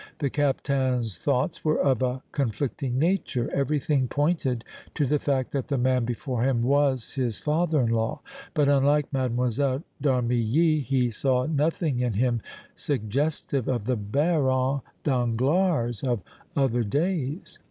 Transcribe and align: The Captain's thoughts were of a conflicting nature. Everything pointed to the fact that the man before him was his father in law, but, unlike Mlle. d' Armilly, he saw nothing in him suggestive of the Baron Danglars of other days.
The 0.17 0.31
Captain's 0.31 1.15
thoughts 1.19 1.63
were 1.63 1.77
of 1.79 2.01
a 2.01 2.23
conflicting 2.31 2.97
nature. 2.97 3.51
Everything 3.53 4.07
pointed 4.07 4.65
to 4.95 5.05
the 5.05 5.19
fact 5.19 5.51
that 5.51 5.67
the 5.67 5.77
man 5.77 6.05
before 6.05 6.41
him 6.41 6.63
was 6.63 7.11
his 7.13 7.37
father 7.37 7.81
in 7.81 7.91
law, 7.91 8.21
but, 8.55 8.67
unlike 8.67 9.13
Mlle. 9.13 9.29
d' 9.29 9.83
Armilly, 10.07 10.81
he 10.83 11.11
saw 11.11 11.45
nothing 11.45 11.99
in 11.99 12.13
him 12.13 12.41
suggestive 12.75 13.67
of 13.67 13.85
the 13.85 13.95
Baron 13.95 14.81
Danglars 15.03 16.03
of 16.03 16.21
other 16.57 16.83
days. 16.83 17.59